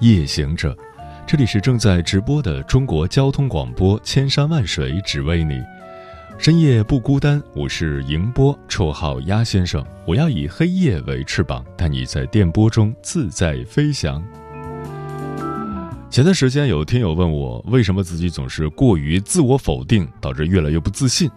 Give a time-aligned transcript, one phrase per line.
[0.00, 0.76] 夜行者，
[1.26, 5.58] 这里是正在直播的中国交通广播，千山万水只为你，
[6.36, 7.42] 深夜不孤单。
[7.54, 9.82] 我是迎波，绰号鸭先生。
[10.06, 14.22] 我要以黑夜为翅膀，带你在电波中自在飞翔。
[16.10, 21.30] 前段时间有听友问我，为什么自己总是过于自我否定，导致越来越不自信？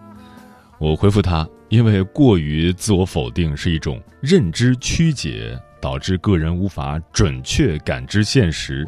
[0.78, 5.58] 我回复他，因为过于自我否定是一种认知曲解。
[5.82, 8.88] 导致个人无法准确感知现实，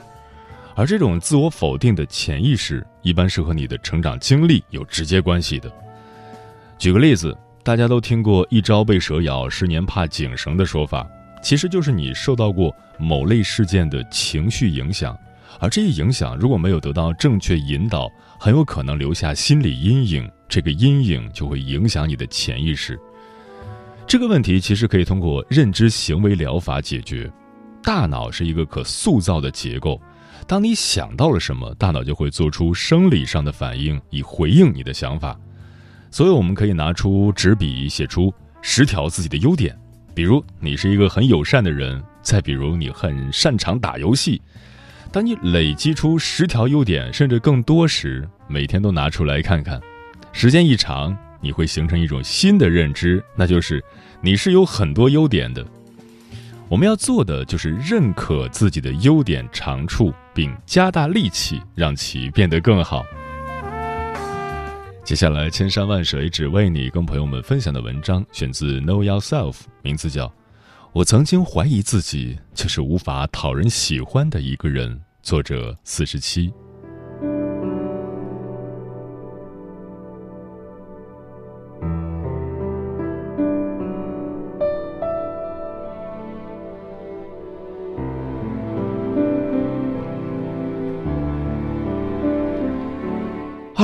[0.76, 5.72] 而这种自我否定的潜意识，一般是和你的成长经历有直接关系的。
[6.78, 11.08] 举个例子，大家都听过“一朝被蛇咬，十年怕井绳”的说法，
[11.44, 15.18] 其实就是你受到过某类事件的情绪影响，
[15.60, 23.00] 而这一影响如果没有得到正确引导，很有可能留下心理阴影，这个阴影就会影响你的潜意识。
[24.12, 27.32] 这个问题其实可以通过认知行为疗法解决。
[27.82, 30.02] 大脑是一个可塑造的结构，
[30.46, 35.40] 当你想到了什么，大脑就会做出生理上的反应以回应你的想法。
[36.10, 39.74] 所以，我们可以拿出纸笔写出十条自己的优点，
[40.14, 44.42] 比如你是一个很友善的人，再比如你很擅长打游戏。
[45.10, 49.80] 当你累积出十条优点甚至更多时，每天都拿出来看看，
[50.34, 51.18] 时间一长。
[51.44, 53.84] 你会形成一种新的认知，那就是
[54.24, 55.66] 你是有很多优点的。
[56.70, 63.04] 我们要做的就是认可自己的优点长处，并加大力气让其变得更好。
[65.04, 70.28] 接下来，千山万水只为你，跟朋友们分享的文章选自《Know Yourself》，名字叫
[70.94, 76.54] 《我曾经怀疑自己就是无法讨人喜欢的一个人》，作者四十七。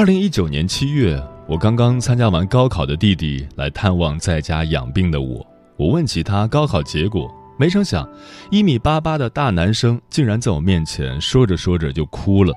[0.07, 5.45] 零一九年七月，我刚刚参加完高考的弟弟来探望在家养病的我。
[5.75, 7.29] 我问起他高考结果，
[7.59, 8.09] 没成想，
[8.49, 12.53] 一米八八的大男生竟然在我面前说着说着就哭了。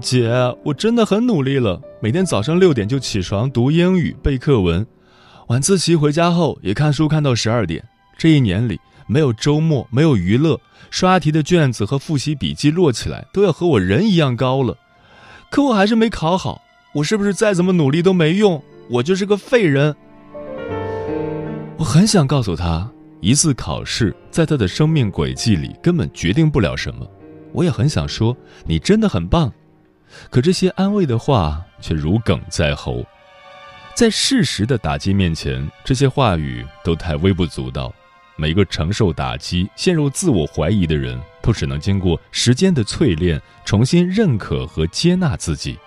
[0.00, 0.30] 姐，
[0.64, 4.86] 我真的很努力了，每天早上六点就起床读英语、背课文，
[5.48, 7.82] 晚自习回家后也看书看到十二点。
[8.16, 8.78] 这一年里，
[9.08, 14.76] 没有周末，没有娱乐，刷题的卷子和复习笔记摞起来都要和我人一样高了。
[15.54, 16.60] 可我还是没考好，
[16.92, 18.60] 我是不是再怎么努力都没用？
[18.90, 19.94] 我就是个废人。
[21.78, 27.08] 我很想告诉他，一次考试在他的生命轨迹里根本决定不了什么。
[27.52, 29.52] 我也很想说，你真的很棒。
[30.28, 33.04] 可这些安慰的话却如鲠在喉，
[33.94, 37.94] 在事实的打击面前，这些话语都太微不足道。
[38.36, 45.78] 每个承受打击、陷入自我怀疑的人，都只能经过时间的淬炼，重新认可和接纳自己，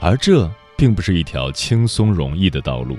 [0.00, 2.98] 而这并不是一条轻松容易的道路。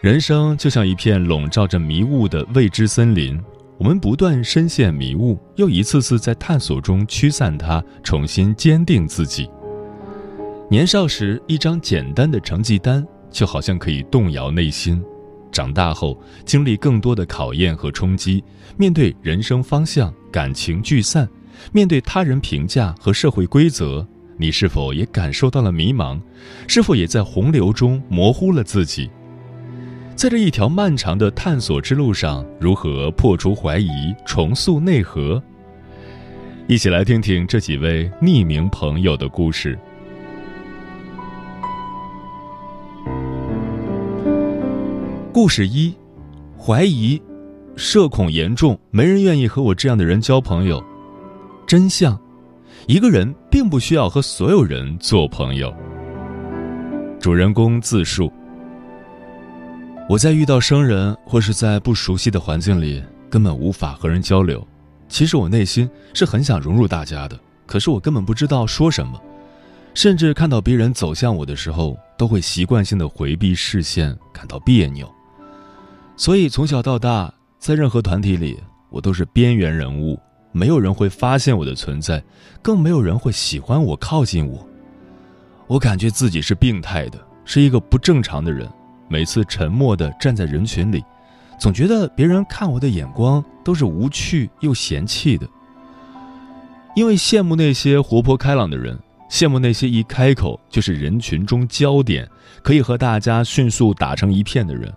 [0.00, 3.42] 人生就像一片笼罩着迷雾的未知森林，
[3.78, 9.50] 我们不断深陷迷雾，又一次次在探索中驱散它，重新坚定自己。
[10.70, 15.02] 年少时，一张简单的成绩单就好像可以动摇内心。
[15.54, 18.42] 长大后，经历更多的考验和冲击，
[18.76, 21.28] 面对人生方向、感情聚散，
[21.72, 24.04] 面对他人评价和社会规则，
[24.36, 26.20] 你是否也感受到了迷茫？
[26.66, 29.08] 是否也在洪流中模糊了自己？
[30.16, 35.40] 在这一条漫长的探索之路上，如何破除怀疑、重塑内核？
[36.66, 39.78] 一起来听听这几位匿名朋友的故事。
[45.34, 45.92] 故事一：
[46.56, 47.20] 怀疑，
[47.74, 50.80] 社恐严重，没人愿意和我这样的人交朋友。
[51.66, 52.16] 真相：
[52.86, 55.74] 一个人并不需要和所有人做朋友。
[57.18, 58.32] 主人公自述：
[60.08, 64.64] 我在遇到生人或是在不熟悉的环境里，根本无法和人交流。
[65.08, 67.36] 其实我内心是很想融入大家的，
[67.66, 69.20] 可是我根本不知道说什么，
[69.94, 75.12] 甚至看到别人走向我的时候，都会习惯性的回避视线，感到别扭。
[76.16, 78.58] 所以从小到大，在任何团体里，
[78.90, 80.18] 我都是边缘人物，
[80.52, 82.22] 没有人会发现我的存在，
[82.62, 84.64] 更没有人会喜欢我、靠近我。
[85.66, 88.68] 我感觉自己是病态的，是一个不正常的人。
[89.08, 91.02] 每次沉默地站在人群里，
[91.58, 95.46] 总觉得别人看我的眼光都是无趣又嫌弃的。
[96.94, 98.96] 因为羡慕那些活泼开朗的人，
[99.28, 102.28] 羡慕那些一开口就是人群中焦点，
[102.62, 104.92] 可以和大家迅速打成一片的人。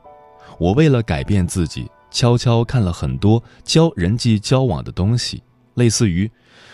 [0.60, 5.44] 我为了改变自己，悄悄看了很多教人际交往的东西，
[5.76, 6.30] 类似于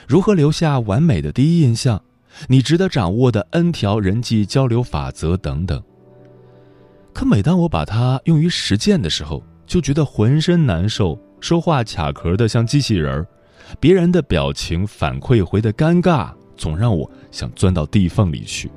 [0.07, 2.01] 如何留下完美的第一印象。
[2.47, 5.81] 你值得掌握的 N 条人际交流法则等等。
[7.13, 13.27] 可每当我把它用于实践的时候，就觉得浑身难受，说话卡壳的像机器人儿，
[13.79, 18.71] 别人的表情反馈回的尴尬，总让我想钻到地缝里去。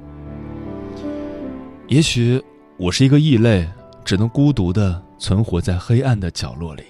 [1.88, 2.42] 也许
[2.76, 3.66] 我是一个异类，
[4.06, 6.84] 只能孤独的存活在黑暗的角落里。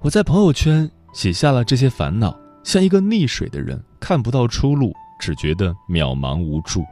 [0.00, 4.92] 我在朋友圈写下了这些烦恼，像一个溺水的人，看不到出路。
[5.20, 6.84] 只觉得渺茫无助，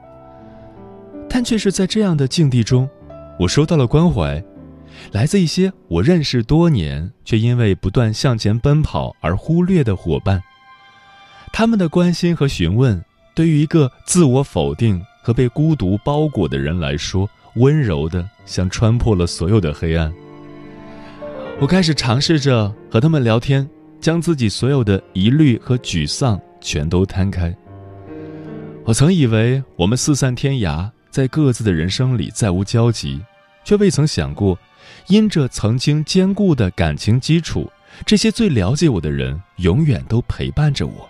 [1.28, 2.90] 但却是在这样的境地中，
[3.38, 4.42] 我收到了关怀，
[5.12, 10.42] 来自一些我认识多年却因为不断向前奔跑而忽略的伙伴。
[11.52, 13.00] 他们的关心和询问，
[13.32, 20.12] 对于一个自我否定和被孤独包裹的人来说，温柔的像穿破了所有的黑暗。
[21.60, 23.68] 我开始尝试着和他们聊天，
[24.00, 27.54] 将自己所有的疑虑和沮丧全都摊开。
[28.84, 33.20] 我曾以为我们四散天涯，在各自的人生里再无交集，
[33.64, 34.56] 却未曾想过，
[35.08, 37.68] 因着曾经坚固的感情基础，
[38.04, 41.08] 这些最了解我的人永远都陪伴着我。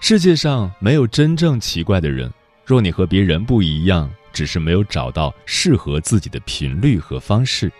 [0.00, 2.30] 世界上没有真正奇怪的人，
[2.68, 7.72] 若你和别人不一样，只是没有找到适合自己的频率和方式。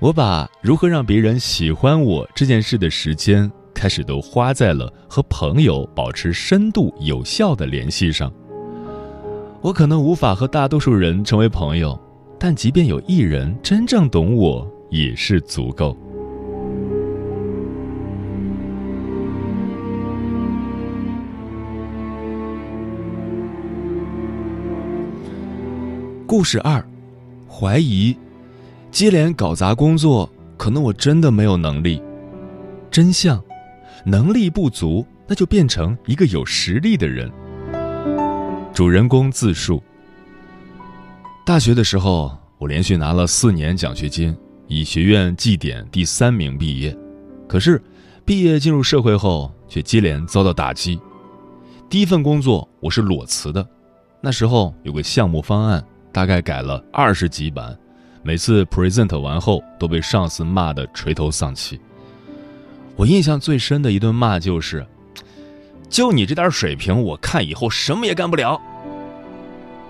[0.00, 3.50] 我把如何让别人喜欢我这件事的时间。
[3.72, 8.30] 开始都花在了和朋友保持深度有效的联系上。
[9.62, 11.98] 我可能无法和大多数人成为朋友，
[12.38, 15.96] 但即便有一人真正懂我，也是足够。
[26.30, 26.80] 故事二：
[27.48, 28.16] 怀疑，
[28.92, 32.00] 接连搞砸工作，可能我真的没有能力。
[32.88, 33.42] 真相。
[34.06, 37.28] 能力不足，那就变成一个有实力的人。
[38.72, 39.82] 主人公自述：
[41.44, 44.32] 大学的时候，我连续拿了四年奖学金，
[44.68, 46.96] 以学院绩点第三名毕业。
[47.48, 47.82] 可是，
[48.24, 51.00] 毕业进入社会后，却接连遭到打击。
[51.88, 53.68] 第一份工作我是裸辞的，
[54.20, 57.76] 那时候有个项目方案，大概改了二十几版，
[58.22, 61.80] 每次 present 完后都被上司骂得垂头丧气。
[62.96, 64.86] 我印象最深的一顿骂就是
[65.88, 68.60] ：“就你这点水平，我看以后什么也干不了。”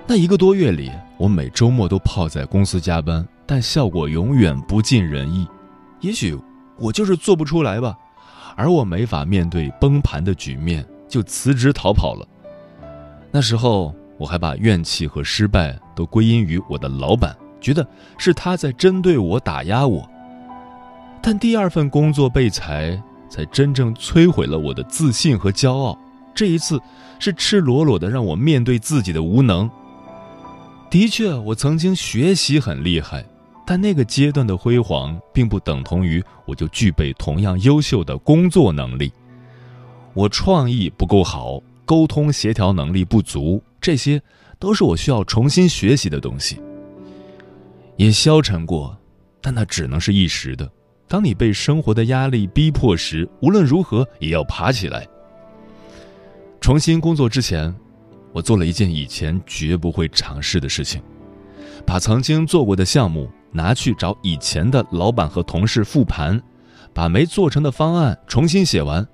[0.07, 5.47] 那一个多月里，我每周末都泡在公司加班，但效果永远不尽人意。
[6.01, 6.39] 也许
[6.79, 7.97] 我就是做不出来吧，
[8.57, 12.27] 而我没法面对崩盘的局面，就辞职逃跑了。
[13.31, 17.89] 那时候，我还把怨气和失败都归因于我的老板，觉得
[18.19, 20.07] 是他在针对我、打压我。
[21.23, 25.99] 但第二份工作被裁，才真正摧毁了我的自信和骄傲。
[26.35, 26.79] 这一次，
[27.19, 29.71] 是赤裸裸的让我面对自己的无能。
[30.91, 33.25] 的确，我曾经学习很厉害，
[33.67, 39.11] 但那个阶段的辉煌，并不等同于我就具备同样优秀的工作能力。
[40.13, 44.23] 我创意不够好，沟通协调能力不足，这些
[44.59, 46.61] 都是我需要重新学习的东西。
[47.97, 48.97] 也消沉过，
[49.41, 50.71] 但那只能是一时的。
[51.09, 55.07] 当你被生活的压力逼迫时，无论如何也要爬起来。
[56.61, 57.75] 重新工作之前，
[58.33, 61.03] 我做了一件以前绝不会尝试的事情，
[61.85, 66.41] 把曾经做过的项目拿去找以前的老板和同事复盘，
[66.95, 69.07] 把没做成的方案重新写完。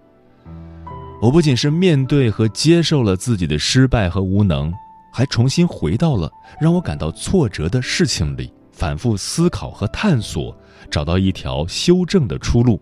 [1.21, 4.73] 我不仅是面对和接受了自己的失败和无能，
[5.13, 6.31] 还重新回到了
[6.61, 10.57] 让我感到挫折的事情里，反复思考和探索。
[10.89, 12.81] 找到一条修正的出路，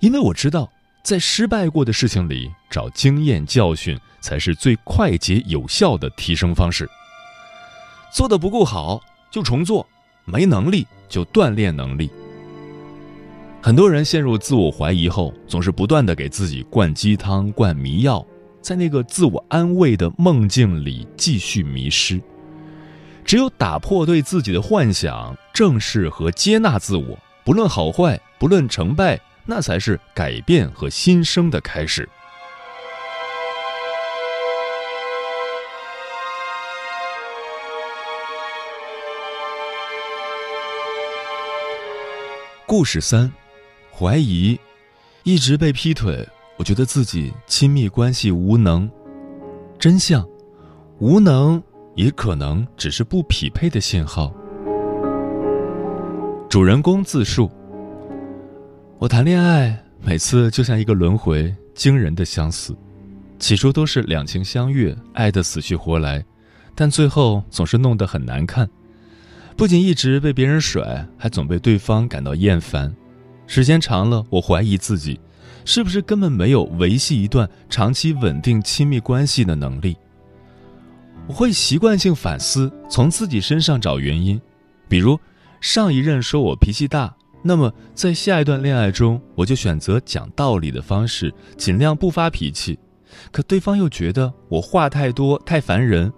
[0.00, 0.70] 因为我知道，
[1.02, 6.86] 在失败过的事情里找经验教训，才是最快捷有效的提升方式。
[8.12, 9.00] 做的不够好
[9.30, 9.86] 就重做，
[10.26, 12.10] 没能力就锻炼能力。
[13.60, 18.24] 很多人陷入自我怀疑后，总是不断的给自己灌鸡汤、灌迷药，
[18.62, 22.20] 在那个自我安慰的梦境里继续迷失。
[23.24, 32.08] 只有打破对自己的幻想，正视和接纳自我，不论好坏，不论成败，那才是改变和新生的开始。
[42.64, 43.30] 故事三，
[43.98, 44.56] 怀疑，
[45.24, 46.24] 一直被劈腿，
[46.56, 48.88] 我觉得自己亲密关系无能。
[49.76, 50.24] 真相，
[51.00, 51.60] 无能
[51.96, 54.32] 也可能只是不匹配的信号。
[56.48, 57.50] 主人公自述：
[59.00, 62.76] 我谈恋爱每次就像一个轮回，惊人的相似。
[63.40, 66.24] 起初都是两情相悦，爱得死去活来，
[66.76, 68.70] 但最后总是弄得很难看。
[69.56, 72.94] 不仅一直被别人甩，还总被对方感到厌烦。
[73.48, 75.18] 时间长了，我怀疑自己，
[75.64, 79.96] 是不是根本没有维系一段长期稳定亲密关系的能力。
[81.26, 84.40] 我会习惯性反思，从自己身上找原因。
[84.86, 85.18] 比如，
[85.60, 92.78] 上一任说我脾气大，那么在下一段恋爱中，我就选择讲道理的方式，尽量不发脾气。
[93.32, 96.12] 可对方又觉得我话太多，太烦人。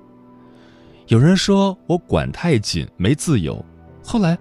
[1.07, 3.65] 有人说我管太紧，没自由。
[4.03, 4.37] 后来，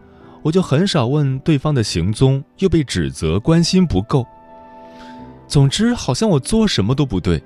[0.50, 4.26] 我就很少问对方的行踪，又被指责关心不够。
[5.48, 7.40] 总之，好像我做什么都不对。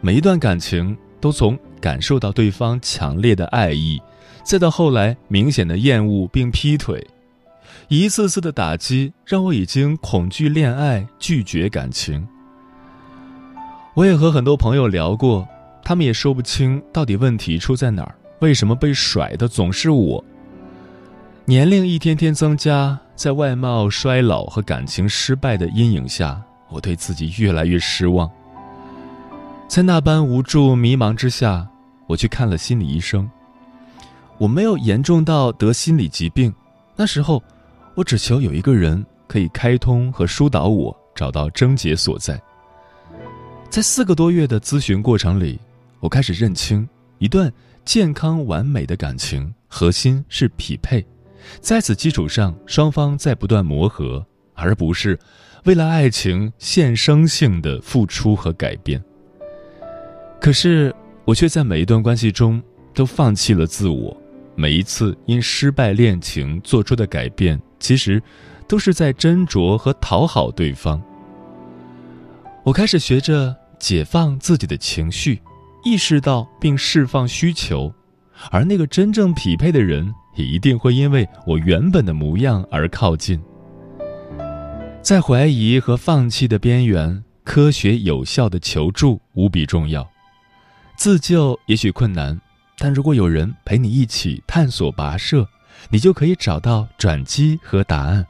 [0.00, 4.00] 每一段感情都从感受到对方强烈的爱意，
[4.42, 7.06] 再到后来明显的厌恶并劈腿，
[7.88, 12.26] 一次次的打击让我已经恐惧恋爱，拒绝感情。
[13.92, 15.46] 我也和很多朋友聊过，
[15.84, 18.14] 他们也说不清到底问题出在哪儿。
[18.38, 20.24] 为什么被甩的总是我？
[21.44, 28.30] 年龄一天天增加，在外貌衰老和感情失败的阴影下，我对自己越来越失望。
[29.66, 31.68] 在那般无助迷茫之下，
[32.06, 33.28] 我去看了心理医生。
[34.38, 36.54] 我没有严重到得心理疾病，
[36.94, 37.42] 那时候，
[37.96, 42.40] 我只求有一个人可以开通和疏导我，找到症结所在。
[43.68, 45.58] 在四个多月的咨询过程里，
[45.98, 47.52] 我开始认清一段。
[47.84, 51.04] 健康完美的感情核心是匹配，
[51.60, 55.18] 在此基础上，双方在不断磨合，而不是
[55.64, 59.02] 为了爱情献生性的付出和改变。
[60.40, 60.94] 可是，
[61.24, 62.62] 我却在每一段关系中
[62.94, 64.16] 都放弃了自我，
[64.54, 68.22] 每一次因失败恋情做出的改变，其实
[68.66, 71.02] 都是在斟酌和讨好对方。
[72.64, 75.40] 我开始学着解放自己的情绪。
[75.84, 77.92] 意识到并释放需求，
[78.52, 83.40] 而那个真正匹配的人也一定会因为我原本的模样而靠近。
[85.00, 90.08] 在怀疑和放弃的边缘，科学有效的求助无比重要。
[90.96, 92.40] 自救也许困难，
[92.78, 95.48] 但如果有人陪你一起探索跋涉，
[95.90, 98.26] 你就可以找到转机和答案。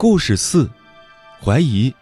[0.00, 0.66] 故事四，
[1.44, 1.94] 怀疑，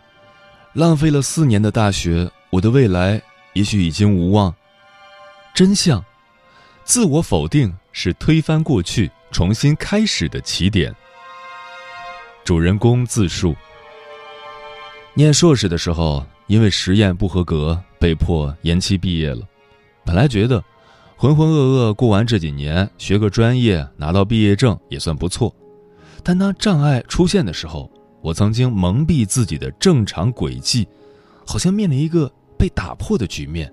[0.73, 3.21] 浪费了四年的大学，我的未来
[3.55, 4.55] 也许已经无望。
[5.53, 6.05] 真相，
[6.85, 10.95] 自我否定是推翻过去、重新开始的起点。
[12.45, 13.53] 主人公自述：
[15.15, 19.41] 念硕士的时候，因为实验不合格，被迫延期毕业了。
[20.05, 20.63] 本来觉得
[21.17, 25.53] 浑浑噩噩过完这几年，学个专业，拿到毕业证也算不错。
[26.23, 30.87] 但当障碍出现的时候，我曾经蒙蔽自己的正常轨迹，
[31.47, 33.73] 好像面临一个被打破的局面。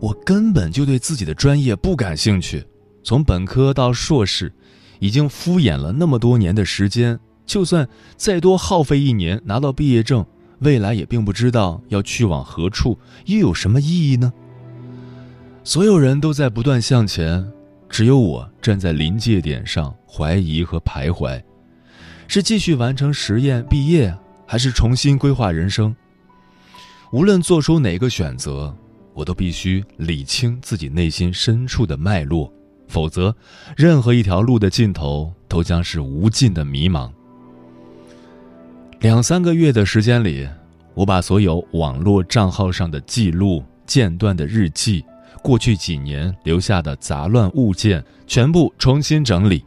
[0.00, 2.66] 我根本就对自己的专业不感兴趣，
[3.02, 4.52] 从本科到硕士，
[4.98, 10.26] 已经敷衍了那么多年的时间，就算再多耗费一年拿到毕业证，
[10.58, 14.32] 未来也并不知道要去往何处，又有什么意义呢？
[15.64, 17.50] 所有人都在不断向前。
[17.88, 21.42] 只有我站在临界点上，怀疑和徘徊：
[22.28, 24.14] 是继续完成实验毕业，
[24.46, 25.94] 还是重新规划人生？
[27.12, 28.74] 无论做出哪个选择，
[29.14, 32.52] 我都必须理清自己内心深处的脉络，
[32.88, 33.34] 否则，
[33.76, 37.10] 任何一条路的尽头都将是无尽的迷茫。
[39.00, 40.48] 两三个月的时间里，
[40.94, 45.04] 我把所有网络账号上的记录、间断的日记。
[45.46, 49.64] 过去几年留下的杂乱物件全部重新整理，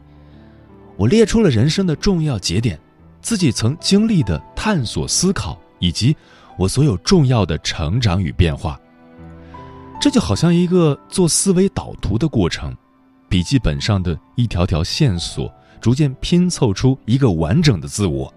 [0.98, 2.78] 我列出了人生的重要节点，
[3.22, 6.14] 自己曾经历的探索、思考，以及
[6.58, 8.78] 我所有重要的成长与变化。
[9.98, 12.76] 这就好像一个做思维导图的过程，
[13.26, 18.30] 笔记本上的一条条线索逐渐拼凑出一个完整的自我。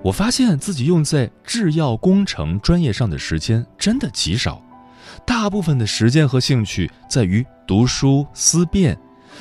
[0.00, 4.62] 我发现自己用在制药工程专业上的时间真的极少，
[5.28, 8.98] 大部分的时间和兴趣在于读书思辨，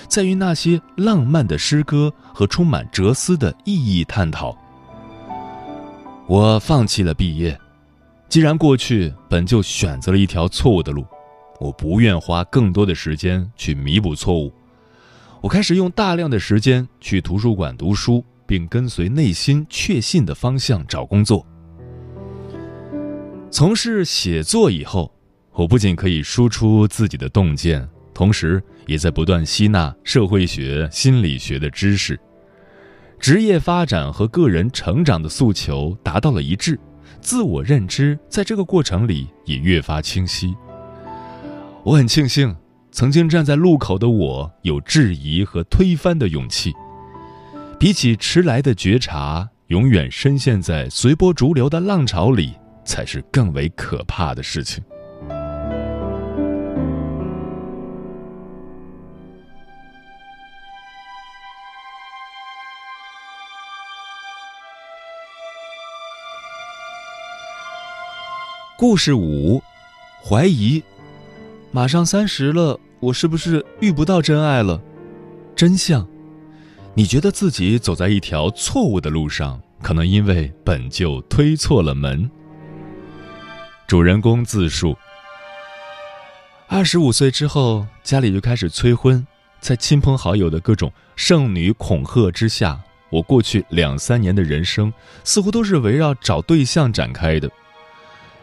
[0.10, 4.54] 在于那些浪漫的诗歌和充满哲思的意义探讨。
[6.28, 7.58] 我放弃了毕业，
[8.28, 11.06] 既然过去本就选择了一条错误的路，
[11.58, 14.52] 我不愿花更多的时间去弥补错误。
[15.40, 18.24] 我开始用大量的时间去图书馆读书。
[18.48, 21.46] 并跟随内心确信的方向找工作。
[23.52, 25.12] 从事写作以后，
[25.58, 32.18] 我不仅可以输出自己的洞见，同时也在不断吸纳社会学、心理学的知识。
[33.20, 36.80] 职业发展和个人成长的诉求达到了一致，
[37.20, 40.56] 自我认知在这个过程里也越发清晰。
[41.84, 42.56] 我很庆幸，
[42.92, 46.72] 曾经站在路口的我有质疑和推翻的勇气。
[47.80, 52.54] 比起迟来的觉察，永远深陷在随波逐流的浪潮里，
[52.86, 54.84] 才是更为可怕的事情。
[68.80, 69.60] 故事五：
[70.24, 70.84] 怀疑。
[71.72, 74.80] 马上三十了，我是不是遇不到真爱了？
[75.56, 76.08] 真相。
[76.94, 82.30] 你觉得自己走在一条错误的路上，可能因为本就推错了门。
[83.88, 84.96] 主人公自述：
[86.68, 89.26] 二十五岁之后，家里就开始催婚，
[89.60, 92.80] 在亲朋好友的各种剩女恐吓之下，
[93.10, 94.94] 我过去两三年的人生
[95.24, 97.50] 似乎都是围绕找对象展开的。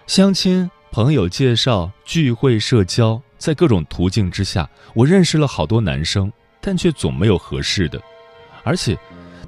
[0.07, 6.31] 相亲、朋友介绍、聚会、社交，在各种途径之下，我认识了好多男生，
[6.61, 7.99] 但却总没有合适的。
[8.65, 8.99] 而且，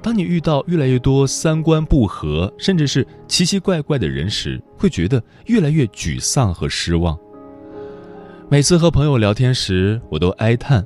[0.01, 7.17] 当你遇到越来越多三观不合，甚至是奇奇怪怪的人时，会觉得越来越沮丧和失望。
[8.49, 10.83] 每次和朋友聊天时，我都哀叹：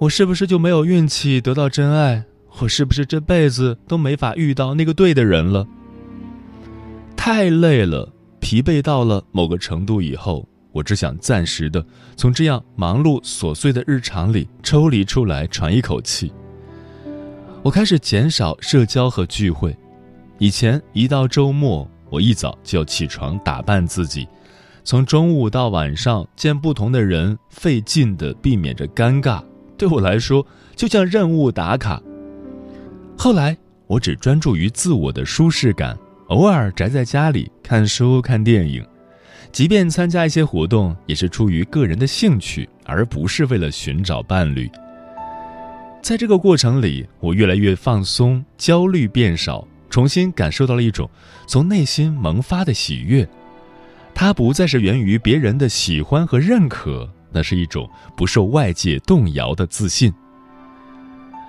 [0.00, 2.26] 我是不是就没有运气得到真爱？
[2.60, 5.66] 我是不是这辈子都没法遇到那个对的人了？
[7.16, 8.12] 太累了，
[8.46, 16.32] 疲惫到了某个程度以后，我只想暂时的从这样忙碌琐碎的日常里抽离出来，喘一口气。
[17.64, 19.76] 我开始减少社交和聚会。
[20.38, 24.28] 以前一到周末，我一早就要起床打扮自己，
[24.84, 29.42] 从中午到晚上见不同的人，费劲的避免着尴尬，
[29.76, 32.00] 对我来说就像任务打卡。
[33.18, 38.84] 后来，我只专注于自我的舒适感，偶尔宅在家里看书看电影，
[39.52, 44.68] 即便参加一些活动，也是出于个人的兴趣，而不是为了寻找伴侣。
[46.02, 51.08] 在这个过程里，我越来越放松，焦虑变少，重新感受到了一种
[51.46, 53.28] 从内心萌发的喜悦。
[54.12, 60.12] 它不再是源于别人的喜欢和认可，那是一种不受外界动摇的自信。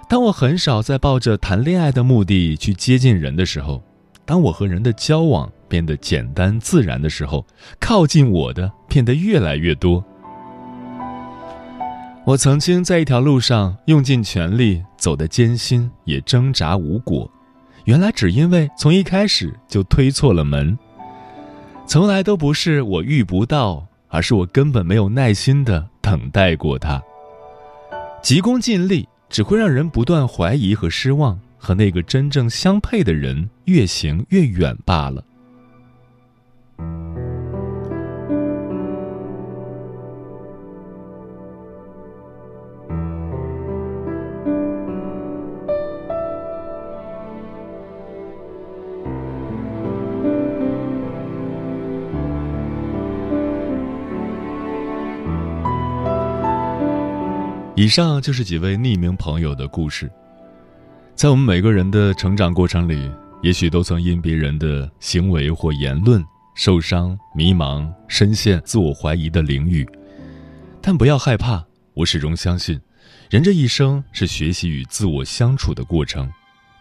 [0.09, 3.83] 当我很少在抱着谈恋爱的目的去接近人的时候，
[4.27, 7.45] 当我和人的交往变得简单自然的时候，
[7.79, 10.03] 靠近我的变得越来越多。
[12.25, 17.31] 我曾经在一条路上用尽全力，走得艰辛，也挣扎无果。
[17.85, 20.77] 原来只因为从一开始就推错了门。
[21.85, 27.01] 从来都不是我遇不到，而是我根本没有耐心的等待过他。
[28.21, 35.21] 急功近利只会让人不断怀疑和失望，和那个真正相配的人越行越远罢了。
[57.75, 60.09] 以上就是几位匿名朋友的故事。
[61.17, 69.83] 在我们每个人的成长过程里，也许都曾因别人的行为或言论受伤、迷茫，深陷自我怀疑的领域。
[70.79, 72.79] 但不要害怕，我始终相信，
[73.31, 76.31] 人这一生是学习与自我相处的过程，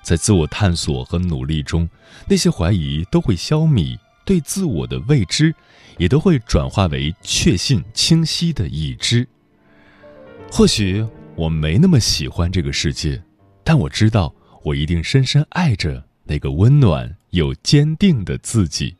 [0.02, 1.88] 在自我探索和努力中，
[2.28, 5.54] 那些怀疑都会消弭，对自我的未知，
[5.96, 9.26] 也都会转化为确信、清晰的已知。
[10.52, 11.02] 或许
[11.36, 13.22] 我没那么喜欢这个世界，
[13.68, 18.94] 但我知道我一定深深爱着那个温暖又坚定的自己。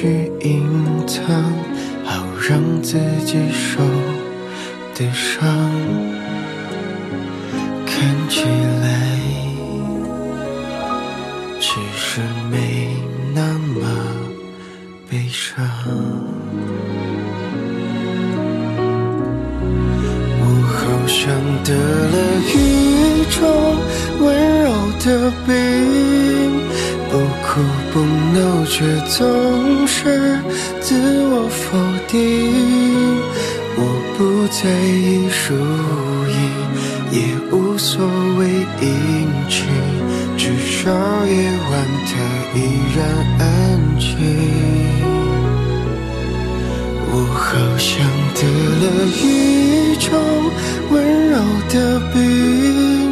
[0.00, 0.62] 去隐
[1.08, 1.26] 藏，
[2.04, 3.82] 好让自己受
[4.94, 5.44] 的伤
[7.84, 8.44] 看起
[8.80, 8.86] 来
[11.58, 12.94] 其实没
[13.34, 13.80] 那么
[15.10, 15.66] 悲伤。
[20.40, 20.44] 我
[20.78, 21.26] 好像
[21.64, 21.74] 得
[22.14, 22.16] 了
[22.54, 22.56] 一
[23.34, 23.36] 种
[24.20, 24.26] 温
[24.62, 24.66] 柔
[25.04, 25.06] 的
[25.44, 25.67] 病。
[28.68, 30.38] 却总是
[30.80, 30.94] 自
[31.30, 32.16] 我否定。
[33.76, 33.82] 我
[34.16, 35.54] 不在意输
[36.28, 36.38] 赢，
[37.10, 37.16] 也
[37.50, 38.04] 无所
[38.38, 38.46] 谓
[38.80, 38.86] 阴
[39.48, 39.66] 晴，
[40.36, 40.90] 至少
[41.26, 41.32] 夜
[41.70, 41.72] 晚
[42.06, 42.12] 它
[42.54, 42.56] 依
[42.94, 42.98] 然
[43.40, 43.46] 安
[43.98, 44.06] 静。
[47.10, 47.46] 我好
[47.78, 47.88] 像
[48.34, 48.40] 得
[48.82, 48.84] 了
[49.22, 50.06] 一种
[50.90, 50.94] 温
[51.30, 51.34] 柔
[51.70, 53.07] 的病。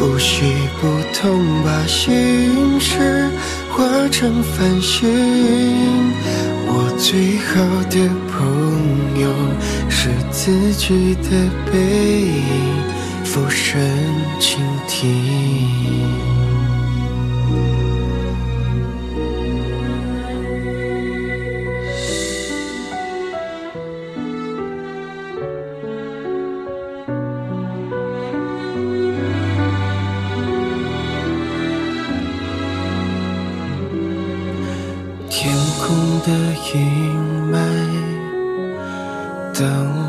[0.00, 0.44] 不喜
[0.80, 3.28] 不痛，把心事
[3.68, 5.06] 化成繁星。
[6.66, 7.60] 我最好
[7.90, 9.28] 的朋友
[9.90, 11.28] 是自己的
[11.70, 11.78] 背
[12.28, 12.42] 影，
[13.26, 13.78] 俯身
[14.40, 14.58] 倾
[14.88, 16.19] 听。
[36.72, 37.56] 阴霾
[39.52, 39.99] 等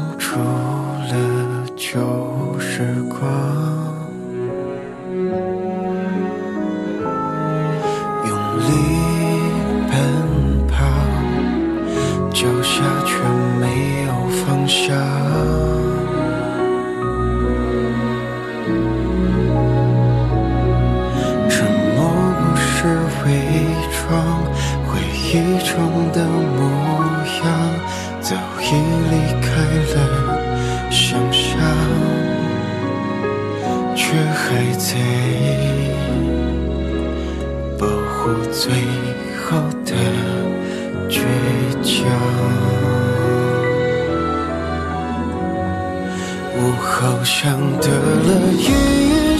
[46.71, 48.65] 我好像得了一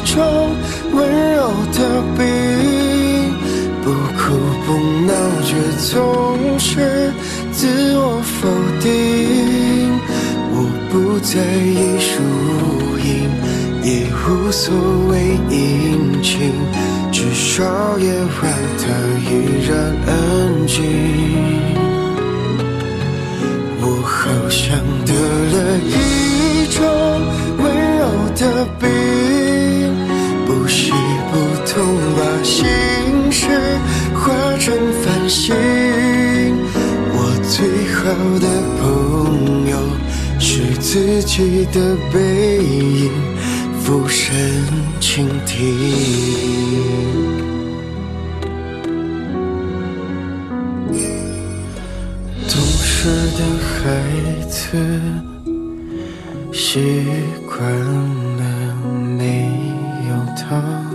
[0.05, 0.19] 种
[0.91, 0.99] 温
[1.33, 1.39] 柔
[1.71, 1.79] 的
[2.17, 2.19] 病，
[3.81, 3.85] 不
[4.17, 4.21] 哭
[4.65, 4.67] 不
[5.07, 5.11] 闹。
[5.43, 7.11] 却总是
[7.53, 8.49] 自我否
[8.81, 8.89] 定。
[10.53, 10.55] 我
[10.89, 12.11] 不在意输
[12.99, 13.09] 赢，
[13.81, 13.89] 也
[14.27, 14.73] 无所
[15.07, 15.13] 谓
[15.49, 16.51] 阴晴，
[17.11, 17.63] 至少
[17.97, 18.83] 夜晚它
[19.25, 19.29] 依
[19.65, 19.71] 然
[20.05, 20.11] 安
[20.67, 20.75] 静。
[23.79, 25.95] 我好像得了一
[26.71, 26.81] 种
[27.57, 27.63] 温
[27.99, 28.01] 柔
[28.35, 28.87] 的病，
[30.45, 30.91] 不喜
[31.29, 31.33] 不
[31.67, 31.75] 痛，
[32.15, 32.65] 把心
[33.29, 33.45] 事
[34.15, 35.53] 化成繁星。
[37.13, 37.53] 我最
[37.93, 37.99] 好
[38.39, 38.47] 的
[38.79, 38.81] 朋
[39.69, 39.75] 友
[40.39, 41.77] 是自己的
[42.11, 43.11] 背影，
[43.83, 44.31] 俯身
[45.01, 45.55] 倾听。
[52.47, 53.79] 懂事的孩
[54.47, 54.57] 子
[56.51, 56.79] 习
[57.47, 57.63] 惯
[58.37, 58.75] 了
[59.17, 59.47] 没
[60.09, 60.90] 有他。